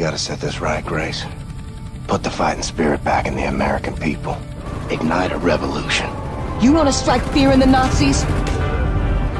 [0.00, 1.26] gotta set this right, Grace.
[2.06, 4.34] Put the fighting spirit back in the American people.
[4.88, 6.08] Ignite a revolution.
[6.58, 8.22] You want to strike fear in the Nazis?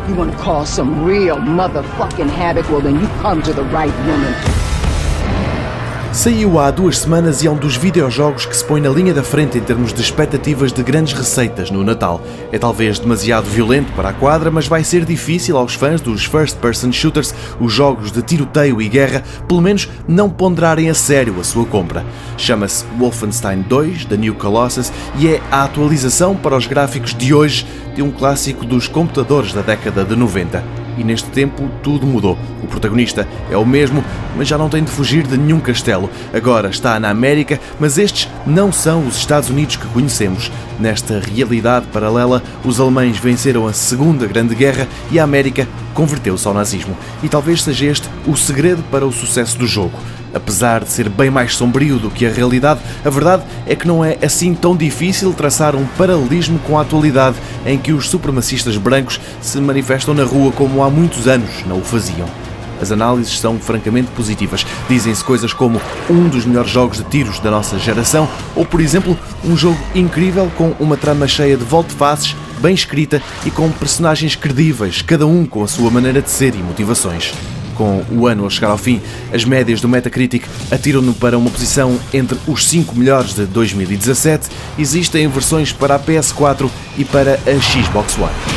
[0.07, 2.69] You want to cause some real motherfucking havoc?
[2.69, 4.60] Well, then you come to the right woman.
[6.13, 9.23] Saiu há duas semanas e é um dos videojogos que se põe na linha da
[9.23, 12.21] frente em termos de expectativas de grandes receitas no Natal.
[12.51, 16.91] É talvez demasiado violento para a quadra, mas vai ser difícil aos fãs dos first-person
[16.91, 21.65] shooters, os jogos de tiroteio e guerra, pelo menos não ponderarem a sério a sua
[21.65, 22.05] compra.
[22.37, 27.65] Chama-se Wolfenstein 2 The New Colossus e é a atualização para os gráficos de hoje
[27.95, 32.39] de um clássico dos computadores da década de 90 e neste tempo tudo mudou.
[32.63, 34.05] O protagonista é o mesmo,
[34.37, 36.11] mas já não tem de fugir de nenhum castelo.
[36.33, 40.51] Agora está na América, mas estes não são os Estados Unidos que conhecemos.
[40.79, 46.55] Nesta realidade paralela, os alemães venceram a Segunda Grande Guerra e a América converteu-se ao
[46.55, 46.97] nazismo.
[47.23, 49.99] E talvez seja este o segredo para o sucesso do jogo.
[50.35, 54.05] Apesar de ser bem mais sombrio do que a realidade, a verdade é que não
[54.05, 57.37] é assim tão difícil traçar um paralelismo com a atualidade
[57.67, 61.85] em que os supremacistas brancos se manifestam na rua como há muitos anos não o
[61.85, 62.29] faziam.
[62.81, 64.65] As análises são francamente positivas.
[64.89, 69.19] Dizem-se coisas como um dos melhores jogos de tiros da nossa geração, ou por exemplo,
[69.45, 75.03] um jogo incrível com uma trama cheia de volte-faces, bem escrita e com personagens credíveis,
[75.03, 77.35] cada um com a sua maneira de ser e motivações.
[77.81, 79.01] Com o ano a chegar ao fim,
[79.33, 84.51] as médias do Metacritic atiram-no para uma posição entre os 5 melhores de 2017.
[84.79, 88.50] Existem versões para a PS4 e para a Xbox One.